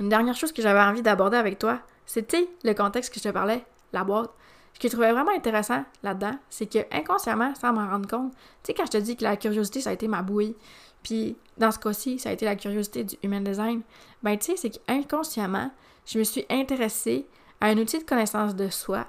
Une 0.00 0.08
dernière 0.08 0.34
chose 0.34 0.52
que 0.52 0.62
j'avais 0.62 0.80
envie 0.80 1.02
d'aborder 1.02 1.36
avec 1.36 1.58
toi, 1.58 1.80
c'était 2.06 2.48
le 2.62 2.74
contexte 2.74 3.12
que 3.12 3.20
je 3.20 3.28
te 3.28 3.32
parlais, 3.32 3.64
la 3.92 4.04
boîte. 4.04 4.30
Ce 4.72 4.80
que 4.80 4.88
je 4.88 4.92
trouvais 4.92 5.12
vraiment 5.12 5.30
intéressant 5.30 5.84
là-dedans, 6.02 6.36
c'est 6.50 6.66
que 6.66 6.78
inconsciemment, 6.90 7.54
sans 7.54 7.72
m'en 7.72 7.88
rendre 7.88 8.08
compte, 8.08 8.32
tu 8.32 8.38
sais, 8.64 8.74
quand 8.74 8.86
je 8.86 8.92
te 8.92 8.96
dis 8.96 9.16
que 9.16 9.22
la 9.22 9.36
curiosité, 9.36 9.80
ça 9.80 9.90
a 9.90 9.92
été 9.92 10.08
ma 10.08 10.22
bouée, 10.22 10.56
puis 11.04 11.36
dans 11.58 11.70
ce 11.70 11.78
cas-ci, 11.78 12.18
ça 12.18 12.30
a 12.30 12.32
été 12.32 12.44
la 12.46 12.56
curiosité 12.56 13.04
du 13.04 13.16
human 13.22 13.44
design, 13.44 13.82
ben 14.24 14.36
tu 14.36 14.46
sais, 14.46 14.56
c'est 14.56 14.70
qu'inconsciemment, 14.70 15.70
je 16.06 16.18
me 16.18 16.24
suis 16.24 16.44
intéressée 16.50 17.26
à 17.60 17.66
un 17.66 17.78
outil 17.78 17.98
de 17.98 18.04
connaissance 18.04 18.56
de 18.56 18.68
soi 18.70 19.06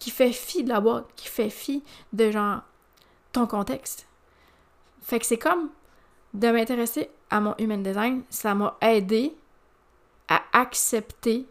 qui 0.00 0.10
fait 0.10 0.32
fi 0.32 0.64
de 0.64 0.70
la 0.70 0.80
boîte, 0.80 1.06
qui 1.14 1.28
fait 1.28 1.50
fi 1.50 1.84
de 2.12 2.30
genre 2.30 2.62
ton 3.32 3.46
contexte. 3.46 4.08
Fait 5.02 5.20
que 5.20 5.26
c'est 5.26 5.38
comme 5.38 5.70
de 6.34 6.48
m'intéresser 6.48 7.10
à 7.30 7.40
mon 7.40 7.54
human 7.58 7.82
design, 7.82 8.22
ça 8.30 8.54
m'a 8.54 8.76
aidé 8.80 9.36
à 10.28 10.42
accepter 10.52 11.46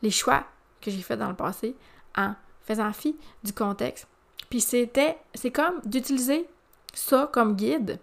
les 0.00 0.10
choix 0.10 0.44
que 0.80 0.90
j'ai 0.90 1.02
faits 1.02 1.18
dans 1.18 1.28
le 1.28 1.36
passé 1.36 1.76
en 2.16 2.34
faisant 2.64 2.92
fi 2.92 3.16
du 3.42 3.52
contexte. 3.52 4.06
Puis 4.50 4.60
c'était, 4.60 5.18
c'est 5.34 5.50
comme 5.50 5.80
d'utiliser 5.84 6.48
ça 6.94 7.28
comme 7.32 7.56
guide 7.56 7.98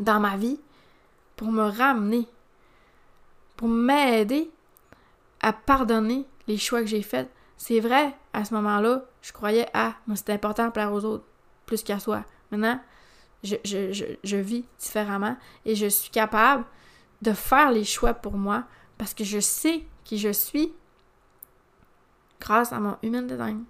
dans 0.00 0.20
ma 0.20 0.36
vie 0.36 0.60
pour 1.36 1.50
me 1.52 1.64
ramener, 1.64 2.26
pour 3.56 3.68
m'aider 3.68 4.50
à 5.40 5.52
pardonner 5.52 6.26
les 6.46 6.58
choix 6.58 6.80
que 6.80 6.86
j'ai 6.86 7.02
faits. 7.02 7.30
C'est 7.56 7.80
vrai, 7.80 8.14
à 8.32 8.44
ce 8.44 8.54
moment-là, 8.54 9.04
je 9.22 9.32
croyais, 9.32 9.68
ah, 9.74 9.94
moi 10.06 10.16
c'était 10.16 10.32
important 10.32 10.66
de 10.66 10.72
plaire 10.72 10.92
aux 10.92 11.04
autres 11.04 11.24
plus 11.66 11.82
qu'à 11.82 11.98
soi. 11.98 12.24
Maintenant, 12.50 12.80
je, 13.42 13.56
je, 13.64 14.36
vis 14.36 14.64
différemment 14.80 15.36
et 15.64 15.74
je 15.74 15.86
suis 15.86 16.10
capable 16.10 16.64
de 17.22 17.32
faire 17.32 17.70
les 17.70 17.84
choix 17.84 18.14
pour 18.14 18.34
moi 18.34 18.64
parce 18.96 19.14
que 19.14 19.22
je 19.22 19.38
sais 19.38 19.84
qui 20.04 20.18
je 20.18 20.32
suis 20.32 20.72
grâce 22.40 22.72
à 22.72 22.80
mon 22.80 22.96
human 23.02 23.26
design. 23.26 23.64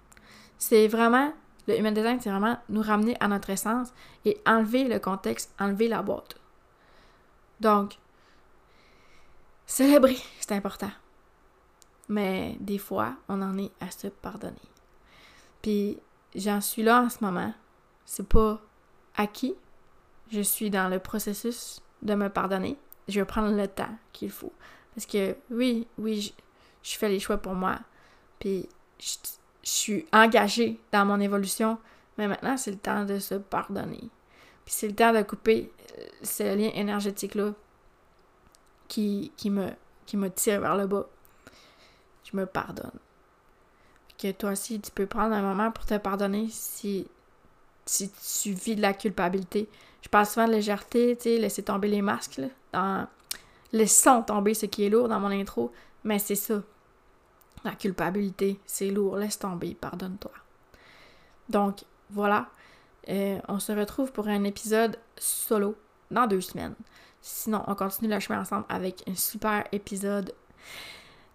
C'est 0.57 0.87
vraiment, 0.87 1.33
le 1.69 1.77
human 1.77 1.93
design, 1.93 2.19
c'est 2.19 2.31
vraiment 2.31 2.57
nous 2.69 2.81
ramener 2.81 3.15
à 3.19 3.27
notre 3.27 3.51
essence 3.51 3.93
et 4.25 4.41
enlever 4.45 4.85
le 4.85 4.99
contexte, 4.99 5.53
enlever 5.59 5.87
la 5.87 6.01
boîte. 6.01 6.35
Donc, 7.59 7.97
célébrer, 9.67 10.17
c'est 10.39 10.53
important. 10.53 10.91
Mais 12.07 12.57
des 12.59 12.79
fois, 12.79 13.15
on 13.27 13.41
en 13.43 13.57
est 13.59 13.71
à 13.79 13.91
se 13.91 14.07
pardonner. 14.07 14.55
Puis, 15.61 15.99
j'en 16.33 16.59
suis 16.59 16.81
là 16.81 17.03
en 17.03 17.09
ce 17.09 17.23
moment. 17.23 17.53
C'est 18.03 18.27
pas 18.27 18.59
acquis. 19.15 19.53
Je 20.31 20.41
suis 20.41 20.71
dans 20.71 20.89
le 20.89 20.97
processus 20.97 21.81
de 22.01 22.15
me 22.15 22.29
pardonner. 22.29 22.77
Je 23.07 23.19
vais 23.19 23.25
prendre 23.25 23.55
le 23.55 23.67
temps 23.67 23.95
qu'il 24.11 24.31
faut. 24.31 24.53
Parce 24.95 25.05
que 25.05 25.35
oui, 25.51 25.87
oui, 25.99 26.33
je, 26.81 26.97
fais 26.97 27.09
les 27.09 27.19
choix 27.19 27.37
pour 27.37 27.53
moi. 27.53 27.77
Puis 28.39 28.67
je, 28.99 29.15
suis 29.63 30.05
engagée 30.11 30.79
dans 30.91 31.05
mon 31.05 31.19
évolution. 31.19 31.77
Mais 32.17 32.27
maintenant, 32.27 32.57
c'est 32.57 32.71
le 32.71 32.77
temps 32.77 33.05
de 33.05 33.19
se 33.19 33.35
pardonner. 33.35 34.09
Puis 34.65 34.75
c'est 34.75 34.87
le 34.87 34.95
temps 34.95 35.13
de 35.13 35.21
couper 35.21 35.71
euh, 35.97 36.03
ce 36.21 36.43
lien 36.43 36.69
énergétique-là 36.73 37.53
qui, 38.87 39.31
qui, 39.37 39.49
me, 39.49 39.69
qui 40.05 40.17
me 40.17 40.29
tire 40.29 40.61
vers 40.61 40.75
le 40.75 40.87
bas. 40.87 41.07
Je 42.23 42.35
me 42.35 42.45
pardonne. 42.45 42.91
Que 44.17 44.31
toi 44.31 44.51
aussi, 44.51 44.81
tu 44.81 44.91
peux 44.91 45.05
prendre 45.05 45.33
un 45.33 45.41
moment 45.41 45.71
pour 45.71 45.85
te 45.85 45.97
pardonner 45.97 46.47
si, 46.51 47.07
si 47.85 48.11
tu 48.11 48.51
vis 48.51 48.75
de 48.75 48.81
la 48.81 48.93
culpabilité. 48.93 49.69
Je 50.01 50.09
parle 50.09 50.25
souvent 50.25 50.47
de 50.47 50.53
légèreté, 50.53 51.15
tu 51.15 51.23
sais, 51.23 51.37
laisser 51.37 51.63
tomber 51.63 51.87
les 51.87 52.01
masques, 52.01 52.37
là, 52.37 52.47
dans 52.73 53.07
tomber 54.25 54.53
ce 54.53 54.65
qui 54.65 54.85
est 54.85 54.89
lourd 54.89 55.07
dans 55.07 55.19
mon 55.19 55.29
intro, 55.29 55.71
mais 56.03 56.19
c'est 56.19 56.35
ça. 56.35 56.61
La 57.63 57.75
culpabilité, 57.75 58.59
c'est 58.65 58.89
lourd, 58.89 59.17
laisse 59.17 59.39
tomber, 59.39 59.75
pardonne-toi. 59.75 60.31
Donc, 61.49 61.83
voilà. 62.09 62.47
Euh, 63.09 63.39
on 63.47 63.59
se 63.59 63.71
retrouve 63.71 64.11
pour 64.11 64.27
un 64.27 64.43
épisode 64.43 64.97
solo 65.17 65.75
dans 66.11 66.27
deux 66.27 66.41
semaines. 66.41 66.75
Sinon, 67.21 67.63
on 67.67 67.75
continue 67.75 68.13
le 68.13 68.19
chemin 68.19 68.41
ensemble 68.41 68.65
avec 68.69 69.03
un 69.07 69.15
super 69.15 69.65
épisode 69.71 70.33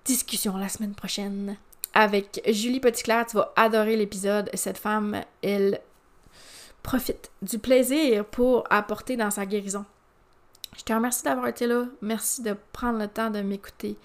discussion 0.04 0.57
la 0.57 0.69
semaine 0.69 0.95
prochaine 0.95 1.57
avec 1.93 2.43
Julie 2.47 2.81
Petitclerc. 2.81 3.26
Tu 3.26 3.37
vas 3.37 3.52
adorer 3.57 3.97
l'épisode. 3.97 4.50
Cette 4.54 4.78
femme, 4.78 5.23
elle 5.43 5.81
profite 6.83 7.31
du 7.43 7.59
plaisir 7.59 8.25
pour 8.25 8.64
apporter 8.71 9.16
dans 9.16 9.31
sa 9.31 9.47
guérison. 9.47 9.85
Je 10.76 10.83
te 10.83 10.93
remercie 10.93 11.23
d'avoir 11.23 11.49
été 11.49 11.66
là. 11.66 11.85
Merci 12.02 12.43
de 12.43 12.57
prendre 12.73 12.99
le 12.99 13.09
temps 13.09 13.31
de 13.31 13.40
m'écouter. 13.40 13.97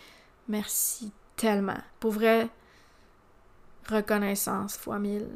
Merci 0.48 1.12
tellement. 1.40 1.78
Pour 2.00 2.12
vrai, 2.12 2.50
reconnaissance 3.90 4.78
fois 4.78 5.00
mille. 5.00 5.28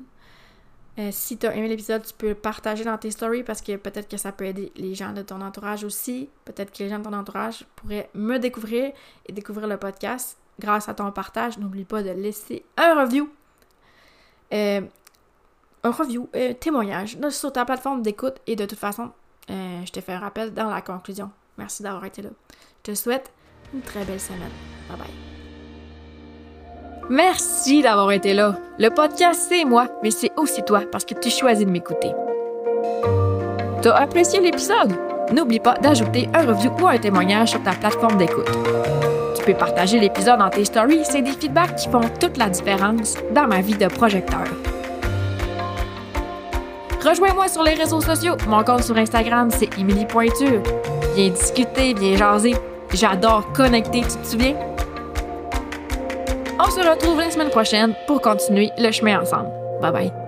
Euh, 1.00 1.10
si 1.12 1.38
tu 1.38 1.48
as 1.48 1.56
aimé 1.56 1.68
l'épisode, 1.68 2.06
tu 2.06 2.14
peux 2.14 2.30
le 2.30 2.36
partager 2.36 2.84
dans 2.84 2.98
tes 2.98 3.10
stories 3.10 3.44
parce 3.44 3.62
que 3.62 3.78
peut-être 3.78 4.08
que 4.08 4.18
ça 4.18 4.32
peut 4.32 4.46
aider 4.46 4.72
les 4.76 4.94
gens 4.94 5.14
de 5.14 5.24
ton 5.24 5.42
entourage 5.42 5.84
aussi. 5.84 6.30
Peut-être 6.46 6.72
que 6.72 6.84
les 6.84 6.90
gens 6.90 7.00
de 7.00 7.06
ton 7.06 7.14
entourage 7.14 7.66
pourraient 7.78 8.10
me 8.14 8.38
découvrir 8.38 8.92
et 9.26 9.32
découvrir 9.32 9.68
le 9.68 9.78
podcast 9.78 10.38
grâce 10.60 10.90
à 10.90 10.94
ton 10.94 11.12
partage. 11.12 11.58
N'oublie 11.58 11.86
pas 11.86 12.04
de 12.04 12.12
laisser 12.12 12.64
un 12.78 13.02
review. 13.02 13.30
Euh, 14.54 14.82
un 15.84 15.92
review, 15.92 16.30
un 16.36 16.54
témoignage 16.54 17.18
sur 17.30 17.52
ta 17.52 17.66
plateforme 17.66 18.04
d'écoute 18.04 18.36
et 18.46 18.56
de 18.56 18.66
toute 18.66 18.78
façon, 18.78 19.12
euh, 19.50 19.82
je 19.86 19.92
te 19.92 20.00
fais 20.00 20.14
un 20.14 20.20
rappel 20.20 20.54
dans 20.54 20.70
la 20.70 20.82
conclusion. 20.82 21.32
Merci 21.58 21.82
d'avoir 21.82 22.06
été 22.06 22.22
là. 22.22 22.30
Je 22.86 22.92
te 22.92 22.96
souhaite 22.96 23.32
une 23.74 23.82
très 23.82 24.06
belle 24.06 24.22
semaine. 24.22 24.52
Bye 24.90 24.98
bye. 24.98 25.33
Merci 27.16 27.84
d'avoir 27.84 28.12
été 28.12 28.34
là. 28.34 28.56
Le 28.80 28.90
podcast, 28.90 29.46
c'est 29.48 29.66
moi, 29.66 29.86
mais 30.02 30.10
c'est 30.10 30.32
aussi 30.36 30.64
toi 30.64 30.82
parce 30.92 31.06
que 31.06 31.14
tu 31.14 31.30
choisis 31.30 31.64
de 31.64 31.70
m'écouter. 31.70 32.12
T'as 33.84 33.94
apprécié 33.94 34.40
l'épisode? 34.40 34.98
N'oublie 35.32 35.60
pas 35.60 35.76
d'ajouter 35.76 36.28
un 36.34 36.44
review 36.44 36.72
ou 36.82 36.88
un 36.88 36.98
témoignage 36.98 37.50
sur 37.52 37.62
ta 37.62 37.74
plateforme 37.74 38.18
d'écoute. 38.18 38.50
Tu 39.36 39.44
peux 39.44 39.54
partager 39.54 40.00
l'épisode 40.00 40.40
dans 40.40 40.50
tes 40.50 40.66
stories, 40.66 41.06
c'est 41.06 41.22
des 41.22 41.34
feedbacks 41.34 41.76
qui 41.76 41.88
font 41.88 42.02
toute 42.20 42.38
la 42.38 42.50
différence 42.50 43.14
dans 43.32 43.46
ma 43.46 43.62
vie 43.62 43.78
de 43.78 43.86
projecteur. 43.86 44.48
Rejoins-moi 47.06 47.48
sur 47.48 47.62
les 47.62 47.76
réseaux 47.76 48.02
sociaux. 48.02 48.38
Mon 48.48 48.64
compte 48.64 48.82
sur 48.82 48.98
Instagram, 48.98 49.52
c'est 49.52 49.70
Emily 49.78 50.08
Pointure. 50.08 50.64
Viens 51.16 51.30
discuter, 51.30 51.94
viens 51.94 52.18
jaser. 52.18 52.56
J'adore 52.92 53.54
connecter, 53.54 54.02
tu 54.02 54.18
te 54.18 54.26
souviens? 54.26 54.73
On 56.74 56.82
se 56.82 56.90
retrouve 56.90 57.20
la 57.20 57.30
semaine 57.30 57.52
prochaine 57.52 57.94
pour 58.08 58.20
continuer 58.20 58.72
le 58.80 58.92
chemin 58.92 59.22
ensemble. 59.22 59.52
Bye 59.80 59.92
bye. 59.92 60.23